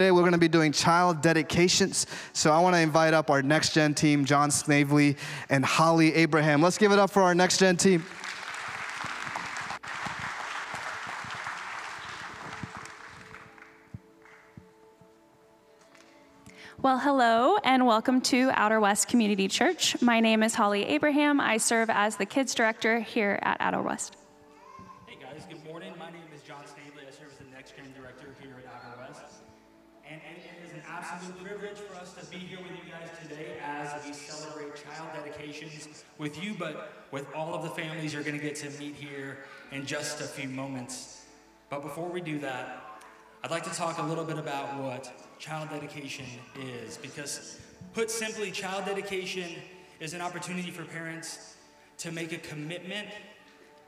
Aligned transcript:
Today 0.00 0.12
we're 0.12 0.20
going 0.20 0.32
to 0.32 0.38
be 0.38 0.48
doing 0.48 0.72
child 0.72 1.20
dedications. 1.20 2.06
So 2.32 2.50
I 2.50 2.58
want 2.60 2.74
to 2.74 2.80
invite 2.80 3.12
up 3.12 3.28
our 3.28 3.42
next 3.42 3.74
gen 3.74 3.92
team, 3.92 4.24
John 4.24 4.50
Snavely 4.50 5.14
and 5.50 5.62
Holly 5.62 6.14
Abraham. 6.14 6.62
Let's 6.62 6.78
give 6.78 6.90
it 6.90 6.98
up 6.98 7.10
for 7.10 7.20
our 7.20 7.34
next 7.34 7.58
gen 7.58 7.76
team. 7.76 8.02
Well, 16.80 16.98
hello 16.98 17.58
and 17.62 17.86
welcome 17.86 18.22
to 18.22 18.50
Outer 18.54 18.80
West 18.80 19.06
Community 19.08 19.48
Church. 19.48 20.00
My 20.00 20.20
name 20.20 20.42
is 20.42 20.54
Holly 20.54 20.86
Abraham. 20.86 21.42
I 21.42 21.58
serve 21.58 21.90
as 21.90 22.16
the 22.16 22.24
kids 22.24 22.54
director 22.54 23.00
here 23.00 23.38
at 23.42 23.58
Outer 23.60 23.82
West. 23.82 24.16
Absolute 31.12 31.44
privilege 31.44 31.78
for 31.78 31.96
us 31.96 32.12
to 32.12 32.24
be 32.26 32.36
here 32.36 32.58
with 32.58 32.70
you 32.70 32.92
guys 32.92 33.08
today 33.20 33.56
as 33.64 34.04
we 34.06 34.12
celebrate 34.12 34.72
child 34.76 35.08
dedications 35.12 36.04
with 36.18 36.42
you, 36.42 36.54
but 36.56 37.04
with 37.10 37.26
all 37.34 37.52
of 37.52 37.64
the 37.64 37.70
families 37.70 38.14
you're 38.14 38.22
going 38.22 38.38
to 38.38 38.42
get 38.42 38.54
to 38.54 38.70
meet 38.78 38.94
here 38.94 39.38
in 39.72 39.84
just 39.84 40.20
a 40.20 40.24
few 40.24 40.48
moments. 40.48 41.24
But 41.68 41.82
before 41.82 42.08
we 42.08 42.20
do 42.20 42.38
that, 42.40 43.00
I'd 43.42 43.50
like 43.50 43.64
to 43.64 43.70
talk 43.70 43.98
a 43.98 44.02
little 44.02 44.24
bit 44.24 44.38
about 44.38 44.80
what 44.80 45.12
child 45.40 45.70
dedication 45.70 46.26
is, 46.60 46.96
because 46.96 47.58
put 47.92 48.08
simply, 48.08 48.52
child 48.52 48.84
dedication 48.84 49.50
is 49.98 50.14
an 50.14 50.20
opportunity 50.20 50.70
for 50.70 50.84
parents 50.84 51.56
to 51.98 52.12
make 52.12 52.32
a 52.32 52.38
commitment 52.38 53.08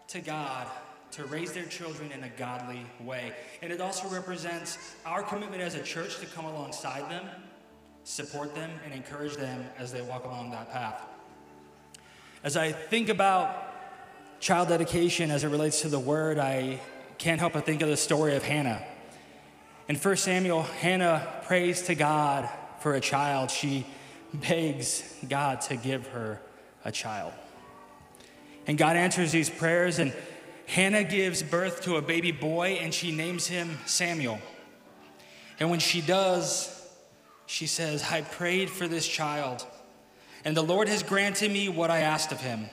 to 0.09 0.21
God 0.21 0.66
to 1.12 1.25
raise 1.25 1.52
their 1.52 1.66
children 1.66 2.11
in 2.11 2.25
a 2.25 2.29
godly 2.30 2.84
way. 3.01 3.33
And 3.61 3.73
it 3.73 3.80
also 3.80 4.09
represents 4.09 4.97
our 5.07 5.23
commitment 5.23 5.62
as 5.62 5.75
a 5.75 5.83
church 5.83 6.19
to 6.19 6.27
come 6.27 6.47
alongside 6.47 7.11
them, 7.11 7.27
support 8.05 8.55
them, 8.55 8.71
and 8.85 8.93
encourage 8.93 9.37
them 9.37 9.65
as 9.79 9.93
they 9.93 10.02
walk 10.02 10.24
along 10.24 10.51
that 10.51 10.71
path. 10.73 11.02
As 12.43 12.57
I 12.57 12.73
think 12.73 13.09
about 13.09 13.73
child 14.40 14.68
dedication 14.68 15.30
as 15.30 15.45
it 15.45 15.49
relates 15.49 15.83
to 15.83 15.88
the 15.88 15.99
word, 15.99 16.38
I 16.38 16.80
can't 17.18 17.38
help 17.38 17.52
but 17.52 17.65
think 17.65 17.83
of 17.83 17.88
the 17.88 17.96
story 17.96 18.35
of 18.35 18.43
Hannah. 18.43 18.83
In 19.88 19.96
1 19.96 20.16
Samuel, 20.16 20.63
Hannah 20.63 21.43
prays 21.45 21.83
to 21.83 21.95
God 21.95 22.49
for 22.80 22.95
a 22.95 23.01
child. 23.01 23.51
She 23.51 23.87
begs 24.33 25.15
God 25.29 25.60
to 25.63 25.77
give 25.77 26.07
her 26.09 26.40
a 26.85 26.90
child. 26.90 27.33
And 28.66 28.79
God 28.79 28.96
answers 28.96 29.30
these 29.30 29.51
prayers, 29.51 29.99
and 29.99 30.13
Hannah 30.66 31.05
gives 31.05 31.43
birth 31.43 31.82
to 31.82 31.96
a 31.96 32.02
baby 32.02 32.32
boy, 32.32 32.79
and 32.80 32.95
she 32.95 33.10
names 33.13 33.46
him 33.46 33.79
Samuel. 33.87 34.38
And 35.60 35.71
when 35.71 35.80
she 35.80 36.01
does, 36.01 36.91
she 37.46 37.66
says, 37.66 38.05
I 38.10 38.23
prayed 38.23 38.71
for 38.71 38.88
this 38.88 39.07
child, 39.07 39.66
and 40.45 40.57
the 40.57 40.63
Lord 40.63 40.88
has 40.88 41.02
granted 41.02 41.51
me 41.51 41.68
what 41.68 41.90
I 41.90 42.01
asked 42.01 42.33
of 42.33 42.40
him. 42.40 42.66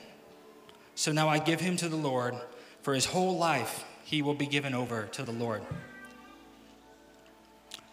So 0.94 1.12
now 1.12 1.28
I 1.28 1.38
give 1.38 1.60
him 1.60 1.76
to 1.78 1.88
the 1.88 1.96
Lord. 1.96 2.34
For 2.82 2.94
his 2.94 3.04
whole 3.04 3.36
life, 3.36 3.84
he 4.04 4.22
will 4.22 4.34
be 4.34 4.46
given 4.46 4.74
over 4.74 5.04
to 5.12 5.22
the 5.22 5.32
Lord. 5.32 5.62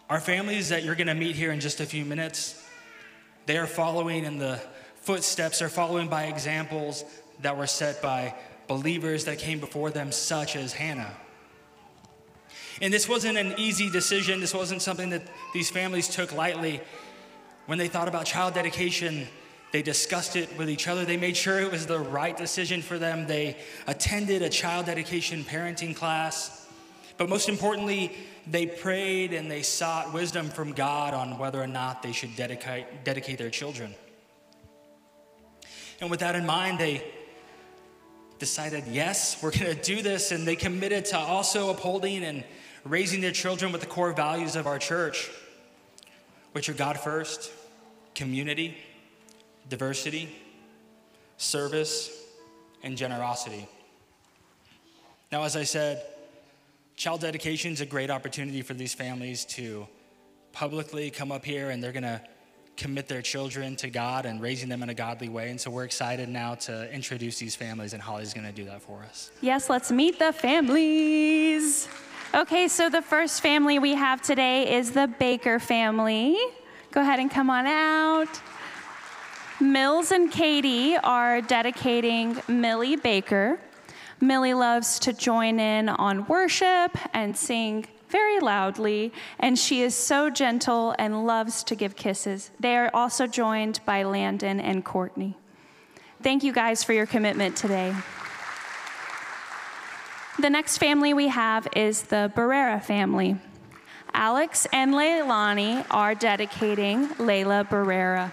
Our 0.08 0.20
families 0.20 0.70
that 0.70 0.82
you're 0.82 0.94
going 0.94 1.08
to 1.08 1.14
meet 1.14 1.36
here 1.36 1.52
in 1.52 1.60
just 1.60 1.80
a 1.80 1.86
few 1.86 2.04
minutes, 2.04 2.66
they 3.44 3.58
are 3.58 3.66
following 3.66 4.24
in 4.24 4.38
the 4.38 4.60
footsteps, 4.96 5.58
they're 5.58 5.68
following 5.68 6.08
by 6.08 6.24
examples 6.24 7.04
that 7.42 7.56
were 7.56 7.66
set 7.66 8.00
by 8.00 8.34
believers 8.68 9.24
that 9.24 9.38
came 9.38 9.58
before 9.58 9.90
them, 9.90 10.12
such 10.12 10.54
as 10.54 10.74
Hannah. 10.74 11.16
And 12.80 12.92
this 12.92 13.08
wasn't 13.08 13.38
an 13.38 13.54
easy 13.58 13.90
decision. 13.90 14.40
This 14.40 14.54
wasn't 14.54 14.82
something 14.82 15.10
that 15.10 15.22
these 15.52 15.70
families 15.70 16.08
took 16.08 16.32
lightly. 16.32 16.80
When 17.66 17.78
they 17.78 17.88
thought 17.88 18.06
about 18.06 18.26
child 18.26 18.54
dedication, 18.54 19.26
they 19.72 19.82
discussed 19.82 20.36
it 20.36 20.56
with 20.56 20.70
each 20.70 20.86
other. 20.86 21.04
They 21.04 21.16
made 21.16 21.36
sure 21.36 21.60
it 21.60 21.72
was 21.72 21.86
the 21.86 21.98
right 21.98 22.36
decision 22.36 22.80
for 22.80 22.98
them. 22.98 23.26
They 23.26 23.56
attended 23.86 24.42
a 24.42 24.48
child 24.48 24.86
dedication 24.86 25.44
parenting 25.44 25.94
class. 25.96 26.66
But 27.16 27.28
most 27.28 27.48
importantly, 27.48 28.16
they 28.46 28.66
prayed 28.66 29.32
and 29.34 29.50
they 29.50 29.62
sought 29.62 30.14
wisdom 30.14 30.48
from 30.48 30.72
God 30.72 31.14
on 31.14 31.36
whether 31.36 31.60
or 31.60 31.66
not 31.66 32.02
they 32.02 32.12
should 32.12 32.36
dedicate, 32.36 33.04
dedicate 33.04 33.38
their 33.38 33.50
children. 33.50 33.94
And 36.00 36.10
with 36.10 36.20
that 36.20 36.36
in 36.36 36.46
mind, 36.46 36.78
they 36.78 37.04
decided, 38.38 38.84
yes, 38.86 39.42
we're 39.42 39.50
going 39.50 39.74
to 39.74 39.82
do 39.82 40.02
this. 40.02 40.30
And 40.30 40.46
they 40.46 40.56
committed 40.56 41.04
to 41.06 41.18
also 41.18 41.70
upholding 41.70 42.24
and 42.24 42.44
raising 42.84 43.20
their 43.20 43.32
children 43.32 43.72
with 43.72 43.80
the 43.80 43.86
core 43.86 44.12
values 44.12 44.56
of 44.56 44.66
our 44.66 44.78
church, 44.78 45.30
which 46.52 46.68
are 46.68 46.74
God 46.74 46.98
first, 46.98 47.50
community, 48.14 48.76
diversity, 49.68 50.28
service, 51.36 52.10
and 52.82 52.96
generosity. 52.96 53.68
Now, 55.30 55.42
as 55.42 55.56
I 55.56 55.64
said, 55.64 56.02
child 56.96 57.20
dedication 57.20 57.72
is 57.72 57.80
a 57.80 57.86
great 57.86 58.10
opportunity 58.10 58.62
for 58.62 58.74
these 58.74 58.94
families 58.94 59.44
to 59.44 59.86
publicly 60.52 61.10
come 61.10 61.30
up 61.30 61.44
here 61.44 61.70
and 61.70 61.82
they're 61.82 61.92
going 61.92 62.02
to 62.02 62.20
commit 62.78 63.08
their 63.08 63.20
children 63.20 63.76
to 63.76 63.90
God 63.90 64.24
and 64.24 64.40
raising 64.40 64.70
them 64.70 64.82
in 64.82 64.88
a 64.88 64.94
godly 64.94 65.28
way. 65.28 65.50
And 65.50 65.60
so 65.60 65.70
we're 65.70 65.84
excited 65.84 66.30
now 66.30 66.54
to 66.54 66.90
introduce 66.90 67.38
these 67.38 67.54
families, 67.54 67.92
and 67.92 68.00
Holly's 68.00 68.32
going 68.32 68.46
to 68.46 68.52
do 68.52 68.64
that 68.64 68.80
for 68.80 69.02
us. 69.02 69.30
Yes, 69.42 69.68
let's 69.68 69.90
meet 69.90 70.18
the 70.18 70.32
families. 70.32 71.88
Okay, 72.34 72.68
so 72.68 72.88
the 72.88 73.02
first 73.02 73.42
family 73.42 73.78
we 73.78 73.94
have 73.94 74.22
today 74.22 74.76
is 74.76 74.92
the 74.92 75.08
Baker 75.18 75.58
family. 75.58 76.38
Go 76.90 77.02
ahead 77.02 77.18
and 77.18 77.30
come 77.30 77.50
on 77.50 77.66
out. 77.66 78.40
Mills 79.60 80.12
and 80.12 80.30
Katie 80.30 80.96
are 80.96 81.42
dedicating 81.42 82.40
Millie 82.48 82.96
Baker 82.96 83.58
Millie 84.20 84.54
loves 84.54 84.98
to 85.00 85.12
join 85.12 85.60
in 85.60 85.88
on 85.88 86.26
worship 86.26 86.98
and 87.14 87.36
sing 87.36 87.86
very 88.08 88.40
loudly, 88.40 89.12
and 89.38 89.58
she 89.58 89.82
is 89.82 89.94
so 89.94 90.30
gentle 90.30 90.94
and 90.98 91.26
loves 91.26 91.62
to 91.64 91.74
give 91.74 91.96
kisses. 91.96 92.50
They 92.58 92.76
are 92.76 92.90
also 92.94 93.26
joined 93.26 93.80
by 93.84 94.02
Landon 94.02 94.60
and 94.60 94.84
Courtney. 94.84 95.36
Thank 96.22 96.42
you 96.42 96.52
guys 96.52 96.82
for 96.82 96.92
your 96.92 97.06
commitment 97.06 97.56
today. 97.56 97.94
The 100.40 100.50
next 100.50 100.78
family 100.78 101.14
we 101.14 101.28
have 101.28 101.66
is 101.74 102.02
the 102.02 102.32
Barrera 102.34 102.82
family. 102.82 103.36
Alex 104.14 104.66
and 104.72 104.94
Leilani 104.94 105.84
are 105.90 106.14
dedicating 106.14 107.08
Layla 107.16 107.68
Barrera. 107.68 108.32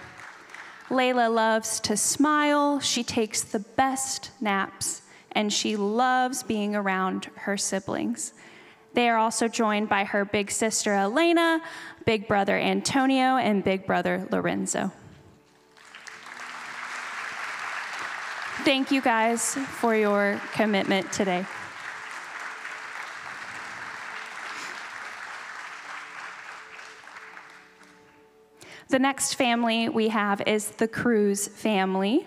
Layla 0.88 1.32
loves 1.32 1.80
to 1.80 1.96
smile. 1.96 2.80
She 2.80 3.02
takes 3.02 3.42
the 3.42 3.58
best 3.58 4.30
naps 4.40 5.02
and 5.32 5.52
she 5.52 5.76
loves 5.76 6.42
being 6.42 6.74
around 6.74 7.26
her 7.34 7.56
siblings. 7.56 8.32
They 8.96 9.10
are 9.10 9.18
also 9.18 9.46
joined 9.46 9.90
by 9.90 10.04
her 10.04 10.24
big 10.24 10.50
sister 10.50 10.94
Elena, 10.94 11.60
big 12.06 12.26
brother 12.26 12.56
Antonio, 12.56 13.36
and 13.36 13.62
big 13.62 13.86
brother 13.86 14.26
Lorenzo. 14.30 14.90
Thank 18.64 18.90
you 18.90 19.02
guys 19.02 19.54
for 19.54 19.94
your 19.94 20.40
commitment 20.54 21.12
today. 21.12 21.44
The 28.88 28.98
next 28.98 29.34
family 29.34 29.90
we 29.90 30.08
have 30.08 30.40
is 30.46 30.70
the 30.70 30.88
Cruz 30.88 31.48
family. 31.48 32.26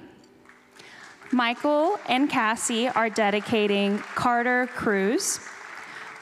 Michael 1.31 2.00
and 2.07 2.30
Cassie 2.30 2.90
are 2.90 3.09
dedicating 3.09 3.97
Carter 4.13 4.68
Cruz. 4.75 5.40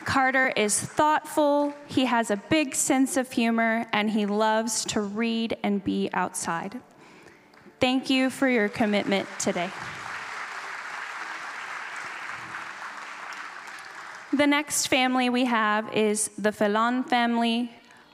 Carter 0.07 0.53
is 0.55 0.79
thoughtful, 0.79 1.73
he 1.85 2.05
has 2.05 2.31
a 2.31 2.37
big 2.37 2.73
sense 2.73 3.17
of 3.17 3.29
humor, 3.29 3.85
and 3.91 4.09
he 4.09 4.25
loves 4.25 4.85
to 4.85 5.01
read 5.01 5.57
and 5.63 5.83
be 5.83 6.09
outside. 6.13 6.79
Thank 7.81 8.09
you 8.09 8.29
for 8.29 8.47
your 8.47 8.69
commitment 8.69 9.27
today. 9.37 9.69
The 14.31 14.47
next 14.47 14.87
family 14.87 15.29
we 15.29 15.43
have 15.43 15.93
is 15.93 16.29
the 16.37 16.53
Felon 16.53 17.03
family. 17.03 17.69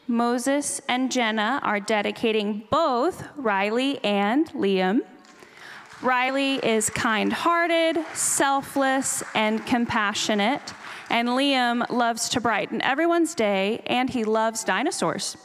Moses 0.08 0.82
and 0.90 1.12
Jenna 1.12 1.60
are 1.62 1.80
dedicating 1.80 2.64
both 2.72 3.24
Riley 3.36 4.04
and 4.04 4.50
Liam. 4.54 5.02
Riley 6.02 6.56
is 6.56 6.90
kind 6.90 7.32
hearted, 7.32 8.04
selfless, 8.16 9.22
and 9.36 9.64
compassionate. 9.68 10.74
And 11.10 11.30
Liam 11.30 11.90
loves 11.90 12.30
to 12.30 12.42
brighten 12.42 12.82
everyone's 12.82 13.36
day, 13.36 13.84
and 13.86 14.10
he 14.10 14.24
loves 14.24 14.64
dinosaurs. 14.64 15.38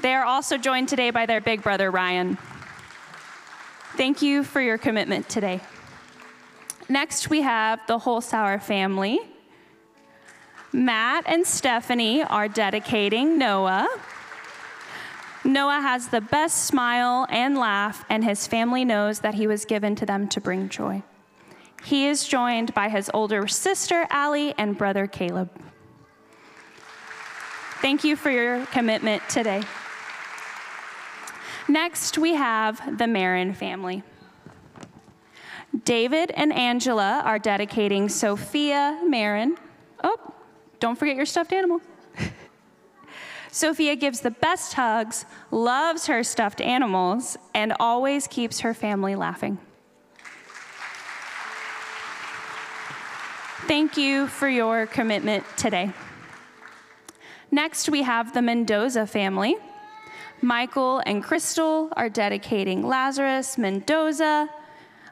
They 0.00 0.14
are 0.14 0.24
also 0.24 0.58
joined 0.58 0.88
today 0.88 1.10
by 1.10 1.26
their 1.26 1.40
big 1.40 1.62
brother, 1.62 1.90
Ryan. 1.90 2.38
Thank 3.96 4.22
you 4.22 4.42
for 4.42 4.60
your 4.60 4.78
commitment 4.78 5.28
today. 5.28 5.60
Next, 6.88 7.30
we 7.30 7.42
have 7.42 7.80
the 7.86 7.98
Holzhauer 7.98 8.60
family. 8.60 9.20
Matt 10.72 11.24
and 11.26 11.46
Stephanie 11.46 12.22
are 12.24 12.48
dedicating 12.48 13.38
Noah. 13.38 13.88
Noah 15.44 15.80
has 15.80 16.08
the 16.08 16.20
best 16.20 16.64
smile 16.64 17.26
and 17.30 17.56
laugh, 17.56 18.04
and 18.08 18.24
his 18.24 18.46
family 18.46 18.84
knows 18.84 19.20
that 19.20 19.34
he 19.34 19.46
was 19.46 19.64
given 19.64 19.94
to 19.94 20.06
them 20.06 20.26
to 20.28 20.40
bring 20.40 20.68
joy. 20.68 21.02
He 21.84 22.06
is 22.06 22.26
joined 22.26 22.72
by 22.72 22.88
his 22.88 23.10
older 23.12 23.46
sister, 23.46 24.06
Allie, 24.08 24.54
and 24.56 24.76
brother, 24.76 25.06
Caleb. 25.06 25.50
Thank 27.82 28.04
you 28.04 28.16
for 28.16 28.30
your 28.30 28.64
commitment 28.66 29.22
today. 29.28 29.62
Next, 31.68 32.16
we 32.16 32.36
have 32.36 32.96
the 32.96 33.06
Marin 33.06 33.52
family. 33.52 34.02
David 35.84 36.30
and 36.30 36.54
Angela 36.54 37.20
are 37.22 37.38
dedicating 37.38 38.08
Sophia 38.08 38.98
Marin. 39.06 39.58
Oh, 40.02 40.16
don't 40.80 40.98
forget 40.98 41.16
your 41.16 41.26
stuffed 41.26 41.52
animal. 41.52 41.82
Sophia 43.50 43.94
gives 43.94 44.20
the 44.20 44.30
best 44.30 44.72
hugs, 44.72 45.26
loves 45.50 46.06
her 46.06 46.24
stuffed 46.24 46.62
animals, 46.62 47.36
and 47.52 47.74
always 47.78 48.26
keeps 48.26 48.60
her 48.60 48.72
family 48.72 49.14
laughing. 49.14 49.58
Thank 53.66 53.96
you 53.96 54.26
for 54.26 54.46
your 54.46 54.84
commitment 54.84 55.42
today. 55.56 55.90
Next, 57.50 57.88
we 57.88 58.02
have 58.02 58.34
the 58.34 58.42
Mendoza 58.42 59.06
family. 59.06 59.56
Michael 60.42 61.00
and 61.06 61.24
Crystal 61.24 61.88
are 61.96 62.10
dedicating 62.10 62.86
Lazarus 62.86 63.56
Mendoza. 63.56 64.50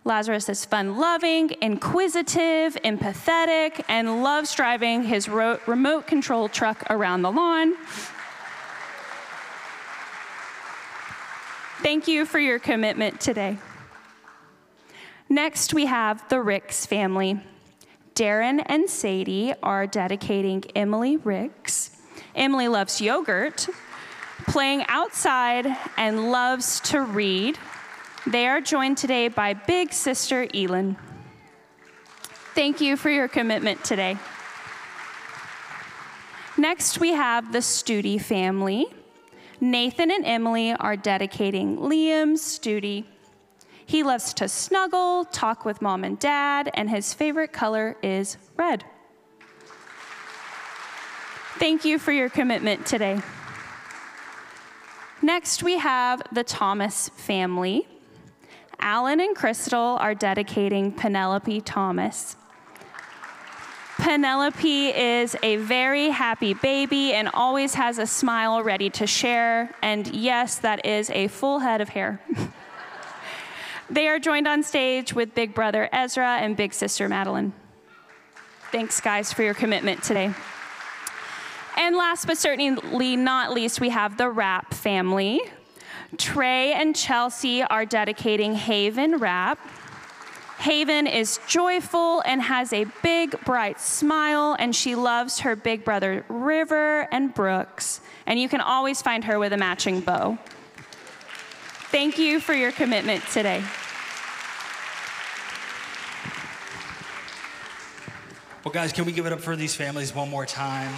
Lazarus 0.04 0.50
is 0.50 0.66
fun 0.66 0.98
loving, 0.98 1.56
inquisitive, 1.62 2.74
empathetic, 2.84 3.82
and 3.88 4.22
loves 4.22 4.54
driving 4.54 5.04
his 5.04 5.30
ro- 5.30 5.58
remote 5.66 6.06
control 6.06 6.46
truck 6.50 6.84
around 6.90 7.22
the 7.22 7.32
lawn. 7.32 7.74
Thank 11.82 12.06
you 12.06 12.26
for 12.26 12.38
your 12.38 12.58
commitment 12.58 13.18
today. 13.18 13.56
Next, 15.30 15.72
we 15.72 15.86
have 15.86 16.28
the 16.28 16.42
Ricks 16.42 16.84
family. 16.84 17.40
Darren 18.14 18.62
and 18.66 18.90
Sadie 18.90 19.54
are 19.62 19.86
dedicating 19.86 20.64
Emily 20.76 21.16
Ricks. 21.16 21.96
Emily 22.34 22.68
loves 22.68 23.00
yogurt, 23.00 23.68
playing 24.46 24.84
outside, 24.88 25.66
and 25.96 26.30
loves 26.30 26.80
to 26.80 27.02
read. 27.02 27.58
They 28.26 28.46
are 28.46 28.60
joined 28.60 28.98
today 28.98 29.28
by 29.28 29.54
big 29.54 29.92
sister 29.92 30.46
Elin. 30.54 30.96
Thank 32.54 32.80
you 32.80 32.96
for 32.96 33.08
your 33.08 33.28
commitment 33.28 33.82
today. 33.82 34.16
Next, 36.58 37.00
we 37.00 37.12
have 37.12 37.50
the 37.50 37.60
Studi 37.60 38.20
family. 38.20 38.86
Nathan 39.58 40.10
and 40.10 40.26
Emily 40.26 40.72
are 40.72 40.96
dedicating 40.96 41.78
Liam 41.78 42.34
Studi. 42.34 43.04
He 43.92 44.02
loves 44.02 44.32
to 44.34 44.48
snuggle, 44.48 45.26
talk 45.26 45.66
with 45.66 45.82
mom 45.82 46.02
and 46.02 46.18
dad, 46.18 46.70
and 46.72 46.88
his 46.88 47.12
favorite 47.12 47.52
color 47.52 47.94
is 48.02 48.38
red. 48.56 48.86
Thank 51.58 51.84
you 51.84 51.98
for 51.98 52.10
your 52.10 52.30
commitment 52.30 52.86
today. 52.86 53.20
Next, 55.20 55.62
we 55.62 55.76
have 55.76 56.22
the 56.32 56.42
Thomas 56.42 57.10
family. 57.10 57.86
Alan 58.80 59.20
and 59.20 59.36
Crystal 59.36 59.98
are 60.00 60.14
dedicating 60.14 60.90
Penelope 60.90 61.60
Thomas. 61.60 62.36
Penelope 63.98 64.88
is 64.88 65.36
a 65.42 65.56
very 65.56 66.08
happy 66.08 66.54
baby 66.54 67.12
and 67.12 67.28
always 67.34 67.74
has 67.74 67.98
a 67.98 68.06
smile 68.06 68.62
ready 68.62 68.88
to 68.88 69.06
share. 69.06 69.70
And 69.82 70.08
yes, 70.14 70.56
that 70.60 70.86
is 70.86 71.10
a 71.10 71.28
full 71.28 71.58
head 71.58 71.82
of 71.82 71.90
hair. 71.90 72.22
they 73.92 74.08
are 74.08 74.18
joined 74.18 74.48
on 74.48 74.62
stage 74.62 75.12
with 75.12 75.34
big 75.34 75.54
brother 75.54 75.88
Ezra 75.92 76.38
and 76.38 76.56
big 76.56 76.72
sister 76.72 77.08
Madeline. 77.08 77.52
Thanks, 78.70 79.00
guys, 79.00 79.32
for 79.32 79.42
your 79.42 79.54
commitment 79.54 80.02
today. 80.02 80.32
And 81.76 81.96
last 81.96 82.26
but 82.26 82.38
certainly 82.38 83.16
not 83.16 83.52
least, 83.52 83.80
we 83.80 83.90
have 83.90 84.16
the 84.16 84.30
Rap 84.30 84.72
family. 84.72 85.40
Trey 86.16 86.72
and 86.72 86.96
Chelsea 86.96 87.62
are 87.62 87.84
dedicating 87.84 88.54
Haven 88.54 89.18
Rap. 89.18 89.58
Haven 90.58 91.06
is 91.06 91.40
joyful 91.46 92.22
and 92.24 92.40
has 92.40 92.72
a 92.72 92.86
big, 93.02 93.38
bright 93.44 93.80
smile, 93.80 94.56
and 94.58 94.76
she 94.76 94.94
loves 94.94 95.40
her 95.40 95.56
big 95.56 95.84
brother 95.84 96.24
River 96.28 97.08
and 97.10 97.34
Brooks. 97.34 98.00
And 98.26 98.38
you 98.38 98.48
can 98.48 98.60
always 98.60 99.02
find 99.02 99.24
her 99.24 99.38
with 99.38 99.52
a 99.52 99.56
matching 99.58 100.00
bow. 100.00 100.38
Thank 101.90 102.16
you 102.16 102.40
for 102.40 102.54
your 102.54 102.72
commitment 102.72 103.22
today. 103.26 103.62
Well, 108.64 108.72
guys, 108.72 108.92
can 108.92 109.06
we 109.06 109.10
give 109.10 109.26
it 109.26 109.32
up 109.32 109.40
for 109.40 109.56
these 109.56 109.74
families 109.74 110.14
one 110.14 110.30
more 110.30 110.46
time? 110.46 110.94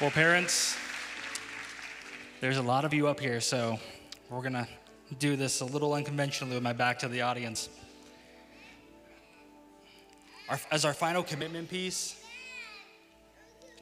Well, 0.00 0.10
parents, 0.10 0.78
there's 2.40 2.56
a 2.56 2.62
lot 2.62 2.86
of 2.86 2.94
you 2.94 3.08
up 3.08 3.20
here, 3.20 3.42
so 3.42 3.78
we're 4.30 4.40
going 4.40 4.54
to 4.54 4.66
do 5.18 5.36
this 5.36 5.60
a 5.60 5.66
little 5.66 5.92
unconventionally 5.92 6.54
with 6.54 6.62
my 6.62 6.72
back 6.72 6.98
to 7.00 7.08
the 7.08 7.20
audience. 7.20 7.68
Our, 10.48 10.58
as 10.70 10.86
our 10.86 10.94
final 10.94 11.22
commitment 11.22 11.68
piece, 11.68 12.24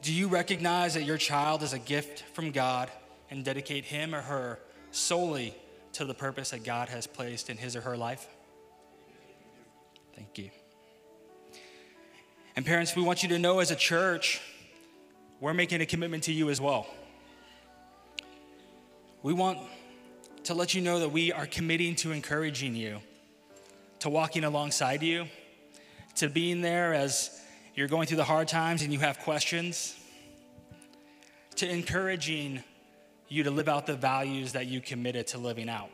do 0.01 0.11
you 0.11 0.27
recognize 0.27 0.95
that 0.95 1.03
your 1.03 1.17
child 1.17 1.63
is 1.63 1.71
a 1.71 1.79
gift 1.79 2.25
from 2.33 2.51
God 2.51 2.91
and 3.29 3.45
dedicate 3.45 3.85
him 3.85 4.13
or 4.13 4.19
her 4.19 4.59
solely 4.91 5.55
to 5.93 6.05
the 6.05 6.13
purpose 6.13 6.51
that 6.51 6.63
God 6.63 6.89
has 6.89 7.07
placed 7.07 7.49
in 7.49 7.57
his 7.57 7.75
or 7.75 7.81
her 7.81 7.97
life? 7.97 8.27
Thank 10.15 10.37
you. 10.37 10.49
And 12.55 12.65
parents, 12.65 12.95
we 12.95 13.01
want 13.01 13.23
you 13.23 13.29
to 13.29 13.39
know 13.39 13.59
as 13.59 13.71
a 13.71 13.75
church, 13.75 14.41
we're 15.39 15.53
making 15.53 15.81
a 15.81 15.85
commitment 15.85 16.23
to 16.23 16.33
you 16.33 16.49
as 16.49 16.59
well. 16.59 16.87
We 19.23 19.33
want 19.33 19.59
to 20.43 20.53
let 20.53 20.73
you 20.73 20.81
know 20.81 20.99
that 20.99 21.09
we 21.09 21.31
are 21.31 21.45
committing 21.45 21.95
to 21.97 22.11
encouraging 22.11 22.75
you, 22.75 22.99
to 23.99 24.09
walking 24.09 24.43
alongside 24.43 25.03
you, 25.03 25.27
to 26.15 26.27
being 26.27 26.61
there 26.61 26.93
as 26.93 27.41
you're 27.75 27.87
going 27.87 28.07
through 28.07 28.17
the 28.17 28.23
hard 28.23 28.47
times 28.47 28.81
and 28.81 28.91
you 28.91 28.99
have 28.99 29.19
questions, 29.19 29.95
to 31.55 31.69
encouraging 31.69 32.63
you 33.31 33.43
to 33.43 33.51
live 33.51 33.69
out 33.69 33.85
the 33.85 33.95
values 33.95 34.51
that 34.53 34.67
you 34.67 34.81
committed 34.81 35.27
to 35.27 35.37
living 35.37 35.69
out. 35.69 35.89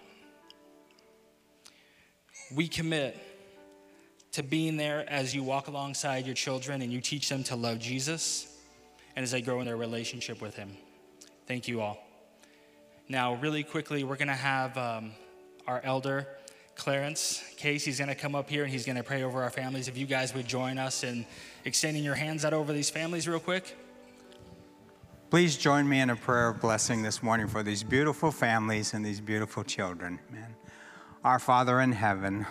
We 2.56 2.68
commit 2.68 3.16
to 4.32 4.42
being 4.42 4.76
there 4.76 5.08
as 5.08 5.36
you 5.36 5.44
walk 5.44 5.68
alongside 5.68 6.26
your 6.26 6.34
children 6.34 6.82
and 6.82 6.92
you 6.92 7.00
teach 7.00 7.30
them 7.30 7.44
to 7.44 7.56
love 7.56 7.78
Jesus 7.78 8.48
and 9.16 9.24
as 9.24 9.32
they 9.32 9.42
grow 9.42 9.60
in 9.60 9.66
their 9.66 9.78
relationship 9.78 10.42
with 10.42 10.56
Him. 10.56 10.78
Thank 11.46 11.68
you 11.68 11.82
all. 11.82 12.00
Now, 13.08 13.36
really 13.36 13.64
quickly, 13.64 14.04
we're 14.04 14.18
going 14.18 14.28
to 14.30 14.34
have 14.34 14.76
um, 14.78 15.12
our 15.68 15.80
elder, 15.84 16.28
Clarence 16.76 17.44
Case. 17.56 17.86
He's 17.86 18.00
going 18.00 18.10
to 18.10 18.16
come 18.16 18.34
up 18.34 18.50
here 18.50 18.64
and 18.64 18.72
he's 18.72 18.86
going 18.86 18.98
to 18.98 19.04
pray 19.04 19.24
over 19.24 19.44
our 19.44 19.50
families. 19.50 19.88
If 19.88 19.98
you 19.98 20.08
guys 20.08 20.34
would 20.34 20.48
join 20.48 20.78
us 20.78 21.04
in 21.04 21.26
extending 21.66 22.04
your 22.04 22.16
hands 22.16 22.46
out 22.46 22.54
over 22.54 22.74
these 22.74 22.90
families, 22.90 23.28
real 23.28 23.40
quick. 23.40 23.76
Please 25.30 25.58
join 25.58 25.90
me 25.90 26.00
in 26.00 26.10
a 26.10 26.16
prayer 26.16 26.48
of 26.48 26.62
blessing 26.62 27.02
this 27.02 27.22
morning 27.22 27.50
for 27.50 27.62
these 27.62 27.84
beautiful 27.84 28.32
families 28.32 28.94
and 28.94 29.06
these 29.06 29.20
beautiful 29.20 29.62
children. 29.62 30.20
Man. 30.32 30.56
Our 31.22 31.38
Father 31.38 31.82
in 31.82 31.92
heaven, 31.92 32.46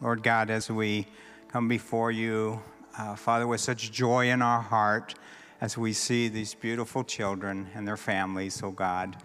Lord 0.00 0.24
God, 0.24 0.50
as 0.50 0.68
we 0.68 1.06
come 1.46 1.68
before 1.68 2.10
you, 2.10 2.60
uh, 2.98 3.14
Father, 3.14 3.46
with 3.46 3.60
such 3.60 3.92
joy 3.92 4.28
in 4.28 4.42
our 4.42 4.60
heart 4.60 5.14
as 5.60 5.78
we 5.78 5.92
see 5.92 6.26
these 6.26 6.52
beautiful 6.52 7.04
children 7.04 7.68
and 7.76 7.86
their 7.86 7.96
families, 7.96 8.60
oh 8.60 8.72
God. 8.72 9.16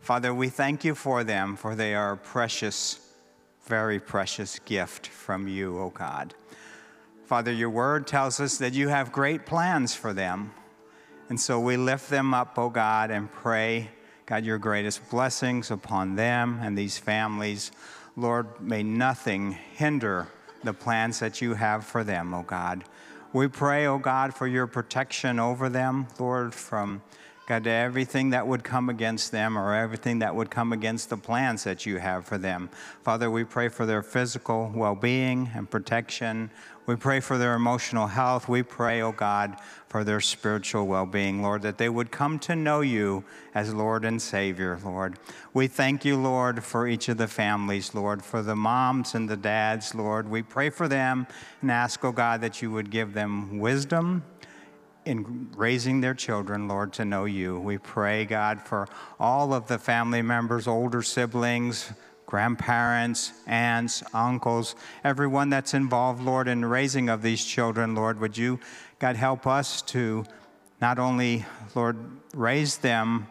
Father, 0.00 0.34
we 0.34 0.48
thank 0.48 0.84
you 0.84 0.96
for 0.96 1.22
them, 1.22 1.54
for 1.54 1.76
they 1.76 1.94
are 1.94 2.14
a 2.14 2.16
precious, 2.16 2.98
very 3.66 4.00
precious 4.00 4.58
gift 4.58 5.06
from 5.06 5.46
you, 5.46 5.78
oh 5.78 5.90
God. 5.90 6.34
Father, 7.24 7.52
your 7.52 7.70
word 7.70 8.08
tells 8.08 8.40
us 8.40 8.58
that 8.58 8.74
you 8.74 8.88
have 8.88 9.12
great 9.12 9.46
plans 9.46 9.94
for 9.94 10.12
them. 10.12 10.52
And 11.28 11.38
so 11.38 11.60
we 11.60 11.76
lift 11.76 12.08
them 12.08 12.32
up, 12.32 12.58
oh 12.58 12.70
God, 12.70 13.10
and 13.10 13.30
pray, 13.30 13.90
God, 14.24 14.44
your 14.44 14.56
greatest 14.56 15.10
blessings 15.10 15.70
upon 15.70 16.16
them 16.16 16.58
and 16.62 16.76
these 16.76 16.96
families. 16.96 17.70
Lord, 18.16 18.46
may 18.62 18.82
nothing 18.82 19.52
hinder 19.52 20.28
the 20.64 20.72
plans 20.72 21.20
that 21.20 21.42
you 21.42 21.52
have 21.54 21.84
for 21.84 22.02
them, 22.02 22.32
oh 22.32 22.44
God. 22.44 22.84
We 23.34 23.46
pray, 23.46 23.86
oh 23.86 23.98
God, 23.98 24.32
for 24.32 24.46
your 24.46 24.66
protection 24.66 25.38
over 25.38 25.68
them, 25.68 26.06
Lord, 26.18 26.54
from 26.54 27.02
God, 27.48 27.64
to 27.64 27.70
everything 27.70 28.28
that 28.30 28.46
would 28.46 28.62
come 28.62 28.90
against 28.90 29.32
them 29.32 29.56
or 29.56 29.74
everything 29.74 30.18
that 30.18 30.34
would 30.34 30.50
come 30.50 30.70
against 30.74 31.08
the 31.08 31.16
plans 31.16 31.64
that 31.64 31.86
you 31.86 31.96
have 31.96 32.26
for 32.26 32.36
them. 32.36 32.68
Father, 33.02 33.30
we 33.30 33.42
pray 33.42 33.70
for 33.70 33.86
their 33.86 34.02
physical 34.02 34.70
well 34.74 34.94
being 34.94 35.50
and 35.54 35.70
protection. 35.70 36.50
We 36.84 36.96
pray 36.96 37.20
for 37.20 37.38
their 37.38 37.54
emotional 37.54 38.06
health. 38.06 38.50
We 38.50 38.62
pray, 38.62 39.00
oh 39.00 39.12
God, 39.12 39.56
for 39.88 40.04
their 40.04 40.20
spiritual 40.20 40.86
well 40.86 41.06
being, 41.06 41.42
Lord, 41.42 41.62
that 41.62 41.78
they 41.78 41.88
would 41.88 42.10
come 42.10 42.38
to 42.40 42.54
know 42.54 42.82
you 42.82 43.24
as 43.54 43.72
Lord 43.72 44.04
and 44.04 44.20
Savior, 44.20 44.78
Lord. 44.84 45.18
We 45.54 45.68
thank 45.68 46.04
you, 46.04 46.18
Lord, 46.18 46.62
for 46.62 46.86
each 46.86 47.08
of 47.08 47.16
the 47.16 47.28
families, 47.28 47.94
Lord, 47.94 48.22
for 48.22 48.42
the 48.42 48.56
moms 48.56 49.14
and 49.14 49.26
the 49.26 49.38
dads, 49.38 49.94
Lord. 49.94 50.28
We 50.28 50.42
pray 50.42 50.68
for 50.68 50.86
them 50.86 51.26
and 51.62 51.70
ask, 51.70 52.04
oh 52.04 52.12
God, 52.12 52.42
that 52.42 52.60
you 52.60 52.70
would 52.72 52.90
give 52.90 53.14
them 53.14 53.58
wisdom 53.58 54.22
in 55.04 55.50
raising 55.56 56.00
their 56.00 56.14
children, 56.14 56.68
Lord, 56.68 56.92
to 56.94 57.04
know 57.04 57.24
you. 57.24 57.58
We 57.58 57.78
pray, 57.78 58.24
God, 58.24 58.60
for 58.60 58.88
all 59.18 59.54
of 59.54 59.66
the 59.66 59.78
family 59.78 60.22
members, 60.22 60.66
older 60.66 61.02
siblings, 61.02 61.92
grandparents, 62.26 63.32
aunts, 63.46 64.02
uncles, 64.12 64.74
everyone 65.02 65.48
that's 65.48 65.72
involved, 65.72 66.22
Lord, 66.22 66.46
in 66.46 66.64
raising 66.64 67.08
of 67.08 67.22
these 67.22 67.42
children, 67.44 67.94
Lord. 67.94 68.20
Would 68.20 68.36
you, 68.36 68.60
God, 68.98 69.16
help 69.16 69.46
us 69.46 69.80
to 69.82 70.26
not 70.80 70.98
only, 70.98 71.46
Lord, 71.74 71.96
raise 72.34 72.76
them, 72.76 73.26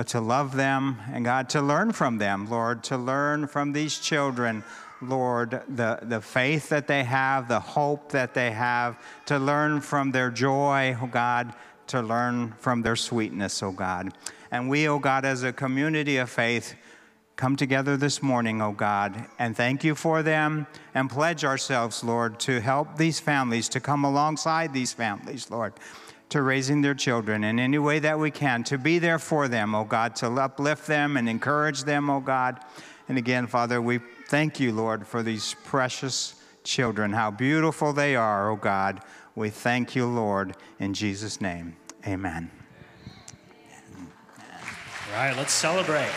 but 0.00 0.06
to 0.06 0.18
love 0.22 0.56
them 0.56 0.96
and, 1.12 1.26
God, 1.26 1.50
to 1.50 1.60
learn 1.60 1.92
from 1.92 2.16
them, 2.16 2.48
Lord, 2.48 2.82
to 2.84 2.96
learn 2.96 3.46
from 3.46 3.74
these 3.74 3.98
children. 3.98 4.64
Lord, 5.02 5.62
the, 5.68 5.98
the 6.00 6.22
faith 6.22 6.70
that 6.70 6.86
they 6.86 7.04
have, 7.04 7.48
the 7.48 7.60
hope 7.60 8.10
that 8.12 8.32
they 8.32 8.50
have, 8.50 8.98
to 9.26 9.38
learn 9.38 9.82
from 9.82 10.10
their 10.10 10.30
joy, 10.30 10.96
oh 11.02 11.06
God, 11.06 11.52
to 11.88 12.00
learn 12.00 12.52
from 12.52 12.80
their 12.80 12.96
sweetness, 12.96 13.62
oh 13.62 13.72
God. 13.72 14.14
And 14.50 14.70
we, 14.70 14.88
oh 14.88 14.98
God, 14.98 15.26
as 15.26 15.42
a 15.42 15.52
community 15.52 16.16
of 16.16 16.30
faith, 16.30 16.76
come 17.40 17.56
together 17.56 17.96
this 17.96 18.22
morning, 18.22 18.60
oh 18.60 18.72
God, 18.72 19.24
and 19.38 19.56
thank 19.56 19.82
you 19.82 19.94
for 19.94 20.22
them 20.22 20.66
and 20.94 21.08
pledge 21.08 21.44
ourselves, 21.44 22.04
Lord, 22.04 22.38
to 22.40 22.60
help 22.60 22.96
these 22.96 23.18
families, 23.18 23.68
to 23.70 23.80
come 23.80 24.04
alongside 24.04 24.72
these 24.72 24.92
families, 24.92 25.50
Lord, 25.50 25.72
to 26.28 26.42
raising 26.42 26.82
their 26.82 26.94
children 26.94 27.42
in 27.42 27.58
any 27.58 27.78
way 27.78 27.98
that 27.98 28.18
we 28.18 28.30
can, 28.30 28.62
to 28.64 28.78
be 28.78 28.98
there 28.98 29.18
for 29.18 29.48
them, 29.48 29.74
oh 29.74 29.84
God, 29.84 30.14
to 30.16 30.28
uplift 30.28 30.86
them 30.86 31.16
and 31.16 31.28
encourage 31.28 31.84
them, 31.84 32.10
oh 32.10 32.20
God. 32.20 32.60
And 33.08 33.18
again, 33.18 33.48
Father, 33.48 33.82
we 33.82 34.00
Thank 34.30 34.60
you, 34.60 34.70
Lord, 34.70 35.08
for 35.08 35.24
these 35.24 35.56
precious 35.64 36.36
children, 36.62 37.12
how 37.12 37.32
beautiful 37.32 37.92
they 37.92 38.14
are, 38.14 38.48
oh 38.48 38.54
God. 38.54 39.00
We 39.34 39.50
thank 39.50 39.96
you, 39.96 40.06
Lord, 40.06 40.54
in 40.78 40.94
Jesus' 40.94 41.40
name. 41.40 41.74
Amen. 42.06 42.48
All 43.98 45.16
right, 45.16 45.36
let's 45.36 45.52
celebrate. 45.52 46.12